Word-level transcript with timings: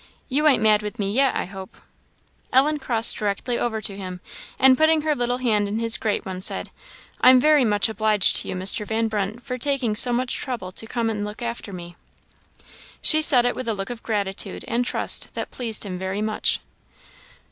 You 0.29 0.47
ain't 0.47 0.63
mad 0.63 0.81
with 0.81 0.97
me 0.97 1.11
yet, 1.13 1.35
I 1.35 1.45
hope." 1.45 1.77
Ellen 2.51 2.79
crossed 2.79 3.17
directly 3.17 3.59
over 3.59 3.81
to 3.81 3.95
him, 3.95 4.19
and 4.57 4.75
putting 4.75 5.03
her 5.03 5.13
little 5.13 5.37
hand 5.37 5.67
in 5.67 5.77
his 5.77 5.95
great 5.99 6.21
rough 6.21 6.25
one, 6.25 6.41
said, 6.41 6.71
"I'm 7.21 7.39
very 7.39 7.63
much 7.63 7.87
obliged 7.87 8.37
to 8.37 8.47
you, 8.47 8.55
Mr. 8.55 8.83
Van 8.87 9.09
Brunt, 9.09 9.43
for 9.43 9.59
taking 9.59 9.95
so 9.95 10.11
much 10.11 10.33
trouble 10.33 10.71
to 10.71 10.87
come 10.87 11.07
and 11.11 11.23
look 11.23 11.43
after 11.43 11.71
me." 11.71 11.97
She 13.03 13.21
said 13.21 13.45
it 13.45 13.55
with 13.55 13.67
a 13.67 13.75
look 13.75 13.91
of 13.91 14.01
gratitude 14.01 14.65
and 14.67 14.83
trust 14.83 15.31
that 15.35 15.51
pleased 15.51 15.85
him 15.85 15.99
very 15.99 16.23
much. 16.23 16.61